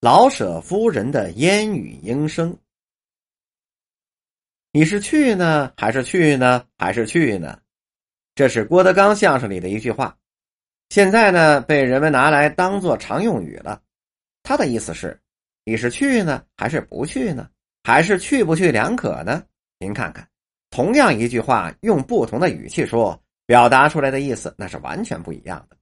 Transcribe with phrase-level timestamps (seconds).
[0.00, 2.56] 老舍夫人的烟雨莺声。
[4.70, 7.60] 你是去呢，还是去呢，还是去呢？
[8.36, 10.16] 这是郭德纲相声里的一句话，
[10.88, 13.82] 现在呢被人们拿来当做常用语了。
[14.44, 15.20] 他的意思是：
[15.64, 17.50] 你是去呢，还是不去呢？
[17.82, 19.42] 还是去不去两可呢？
[19.80, 20.28] 您看看，
[20.70, 25.76] 同样一句话，用不同的语气说，表达出来的意思那是完全不一样的。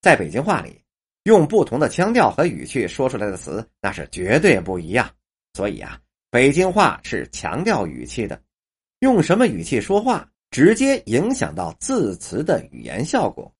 [0.00, 0.82] 在北京话里。
[1.24, 5.08] 用不同的腔调和语气说出来的词，那是绝对不一样。
[5.54, 5.98] 所以啊，
[6.30, 8.40] 北京话是强调语气的，
[9.00, 13.52] 用什么语气说话，直接影响到字词的语言效果。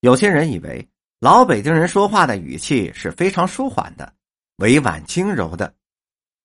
[0.00, 0.86] 有些人以为
[1.20, 4.12] 老北京人说话的语气是非常舒缓的、
[4.56, 5.70] 委婉轻柔的；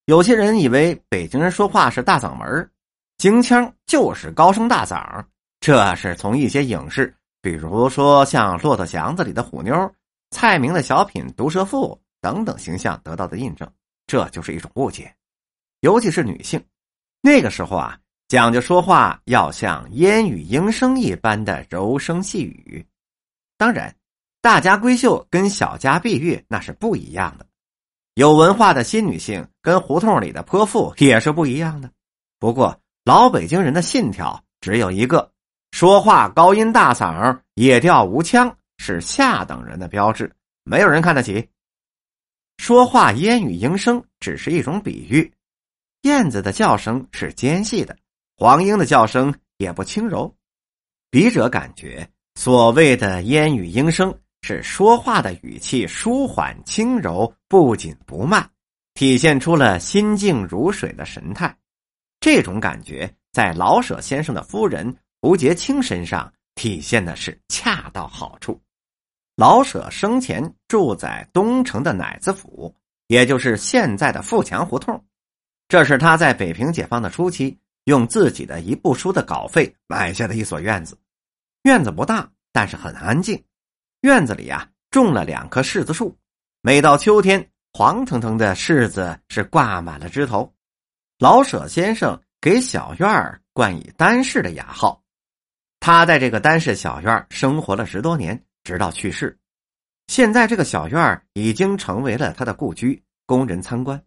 [0.05, 2.70] 有些人以为北京人说话是大嗓门
[3.17, 5.25] 京腔就是高声大嗓。
[5.59, 9.91] 这是从一些影视，比如说像《骆驼祥子》里的虎妞。
[10.31, 13.70] 蔡明的小品《毒舌妇》等等形象得到的印证，
[14.08, 15.13] 这就是一种误解，
[15.81, 16.64] 尤其是女性。
[17.22, 22.83] 那个时候啊，讲究说话要像烟雨莺声一般的柔声细语。
[23.58, 23.94] 当然，
[24.41, 27.45] 大家闺秀跟小家碧玉那是不一样的，
[28.16, 31.91] 有文化的新女性跟胡同里的泼妇也是不一样的。
[32.39, 35.31] 不过，老北京人的信条只有一个：
[35.72, 38.58] 说话高音大嗓，野调无腔。
[38.82, 41.48] 是下等人的标志，没有人看得起。
[42.58, 45.32] 说话烟雨莺声只是一种比喻，
[46.02, 47.96] 燕子的叫声是尖细的，
[48.38, 50.36] 黄莺的叫声也不轻柔。
[51.12, 58.50] 笔者感觉，所谓的烟雨莺声是说话的语气舒缓轻柔，不紧不慢，
[58.96, 61.56] 体现出了心静如水的神态。
[62.20, 68.59] 这种感觉在老舍先生的夫人胡洁清身上体现的是恰到好处。
[69.36, 72.76] 老舍生前住在东城的奶子府，
[73.08, 75.04] 也就是现在的富强胡同。
[75.68, 80.97] 这是他在北平解放的初期用自己的一部书的稿费买下的一所院子。
[81.64, 83.41] 院子不大，但是很安静。
[84.02, 86.16] 院子里啊种了两棵柿子树，
[86.62, 90.53] 每到秋天，黄腾腾的柿子是挂满了枝头。
[91.20, 95.02] 老舍先生给小院儿冠以“单氏”的雅号。
[95.80, 98.44] 他在这个单氏小院生活了十多年。
[98.72, 99.38] 直到去世，
[100.08, 104.02] 现在这个小院已经成为了他的故居，供人参观。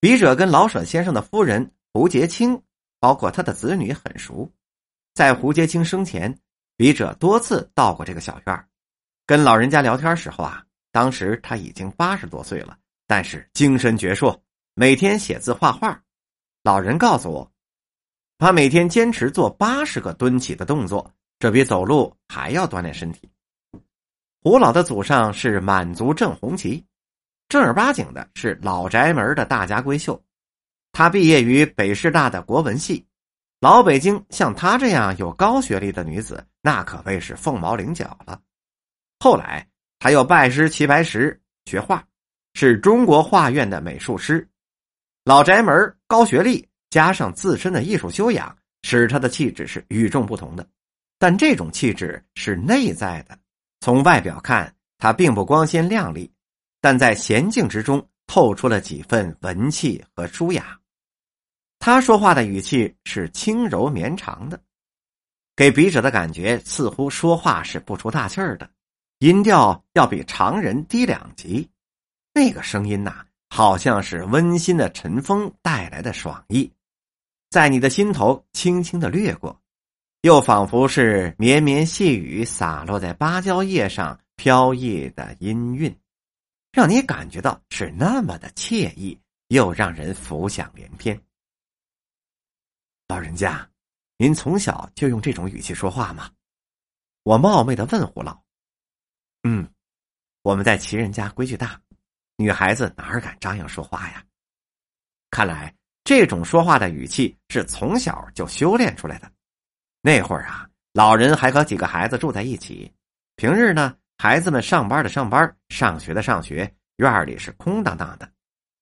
[0.00, 2.62] 笔者跟老舍先生的夫人胡洁清，
[2.98, 4.50] 包括他的子女很熟。
[5.12, 6.34] 在胡洁清生前，
[6.74, 8.68] 笔者多次到过这个小院
[9.26, 14.40] 跟老人家聊天时候啊，当时他已经八十多岁了，但是精神矍铄，
[14.72, 16.02] 每天写字画画。
[16.62, 17.52] 老人告诉我，
[18.38, 21.12] 他每天坚持做八十个蹲起的动作。
[21.42, 23.28] 这比走路还要锻炼身体。
[24.44, 26.86] 胡老的祖上是满族正红旗，
[27.48, 30.22] 正儿八经的是老宅门的大家闺秀。
[30.92, 33.04] 他毕业于北师大的国文系。
[33.58, 38.40] 老北京像她这样有高学历的女子，那可谓是凤毛麟角了。
[39.18, 42.06] 后来，他又拜师齐白石学画，
[42.54, 44.48] 是中国画院的美术师。
[45.24, 50.64] 老宅门高学历加上自身的艺术修养，使他的气质是与众不同的。
[51.22, 53.38] 但这种气质是内在的，
[53.78, 56.28] 从外表看，他并不光鲜亮丽，
[56.80, 60.76] 但在娴静之中透出了几分文气和舒雅。
[61.78, 64.60] 他说话的语气是轻柔绵长的，
[65.54, 68.68] 给笔者的感觉似乎说话是不出大气儿的，
[69.20, 71.70] 音调要比常人低两级。
[72.34, 76.68] 那个声音呐，好像是温馨的晨风带来的爽意，
[77.48, 79.61] 在你的心头轻轻的掠过。
[80.22, 85.92] 又仿佛是绵绵细雨洒落在芭蕉叶上飘逸的音韵，
[86.70, 91.20] 让你感觉到是那么的惬意，又让人浮想联翩。
[93.08, 93.68] 老人家，
[94.16, 96.30] 您从小就用这种语气说话吗？
[97.24, 98.40] 我冒昧的问胡老。
[99.42, 99.68] 嗯，
[100.42, 101.80] 我们在齐人家规矩大，
[102.36, 104.24] 女孩子哪敢张扬说话呀？
[105.32, 105.74] 看来
[106.04, 109.28] 这种说话的语气是从小就修炼出来的。
[110.04, 112.92] 那会儿啊，老人还和几个孩子住在一起。
[113.36, 118.28] 平日呢，孩子们上班的上班，上学的上学，院里是空荡荡的。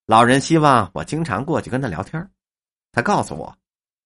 [0.06, 2.26] 老人希望我经常过去跟他聊天。
[2.90, 3.54] 他告诉我，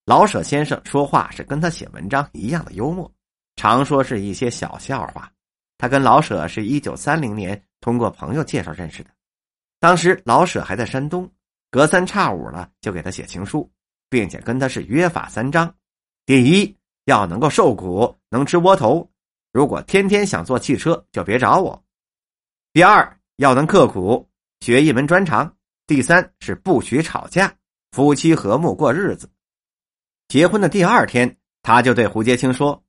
[0.05, 3.09] 老舍先生说话是跟他写文章一样的幽默，
[3.55, 5.31] 常说是一些小笑话。
[5.77, 9.09] 他跟老舍是一九三零年通过朋友介绍认识的，
[9.79, 11.31] 当时老舍还在山东，
[11.71, 13.71] 隔三差五了就给他写情书，
[14.09, 15.73] 并且跟他是约法三章：
[16.25, 16.77] 第一。
[17.05, 19.09] 要能够受苦，能吃窝头。
[19.51, 21.81] 如果天天想坐汽车，就别找我。
[22.73, 24.27] 第二，要能刻苦，
[24.59, 25.47] 学一门专长；
[25.87, 27.55] 第三是不许吵架，
[27.91, 29.29] 夫妻和睦过日子。
[30.27, 32.83] 结婚的第二天，他就对胡杰清说：“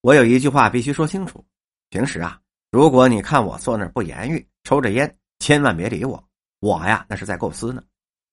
[0.00, 1.44] 我有一句话必须说清楚。
[1.90, 2.40] 平时啊，
[2.70, 6.24] 如果你看我坐那儿不言语，抽着烟，千万别理我。
[6.60, 7.82] 我呀，那是在构思呢，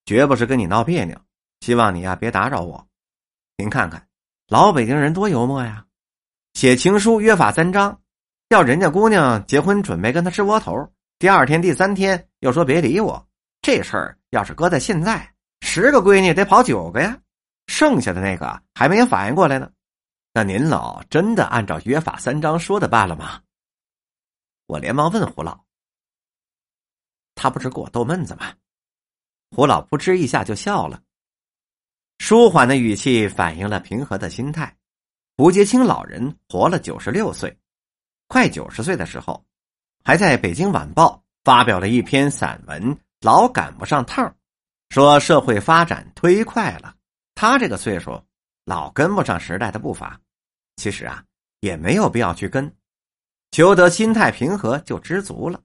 [0.05, 1.19] 绝不是跟你闹别扭。
[1.59, 2.87] 希望你呀，别打扰我。
[3.57, 4.07] 您看看，
[4.51, 5.85] 老北京人多幽默呀！
[6.55, 8.01] 写情书约法三章，
[8.49, 13.25] 要人家姑娘结婚准备跟他吃窝头，第二天、第三天又说别理我。
[13.61, 17.17] 这事儿要是搁在现在，十个闺女得跑九个呀。”
[17.67, 19.71] 剩下的那个还没反应过来呢，
[20.33, 23.41] 那您老真的按照约法三章说的办了吗？
[24.67, 25.63] 我连忙问胡老，
[27.35, 28.53] 他不是给我逗闷子吗？
[29.51, 31.01] 胡老扑哧一下就笑了，
[32.23, 34.77] 舒缓的语气反映了平和的心态。
[35.35, 37.57] 胡杰清老人活了九十六岁，
[38.27, 39.43] 快九十岁的时候，
[40.03, 44.35] 还在北京晚报发表了一篇散文，老赶不上趟
[44.91, 46.93] 说社会发展忒快了。
[47.33, 48.23] 他这个岁数，
[48.65, 50.21] 老跟不上时代的步伐，
[50.75, 51.23] 其实啊，
[51.61, 52.71] 也没有必要去跟，
[53.49, 55.59] 求得心态平和就知足了。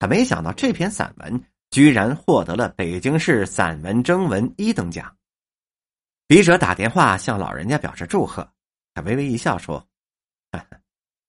[0.00, 1.40] 他没想到这篇散文
[1.70, 5.16] 居然获得了北京市散文征文一等奖。
[6.26, 8.48] 笔者打电话向老人家表示祝贺，
[8.94, 9.86] 他微微一笑说：“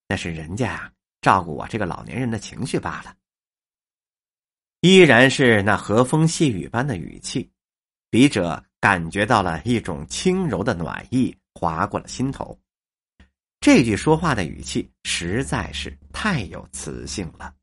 [0.07, 0.91] 那是人家啊，
[1.21, 3.15] 照顾我这个老年人的情绪罢了。”
[4.81, 7.51] 依然是那和风细雨般的语气，
[8.09, 8.63] 笔者。
[8.79, 12.57] 感觉到了一种轻柔的暖意划过了心头，
[13.59, 17.56] 这句说话的语气实在是太有磁性了。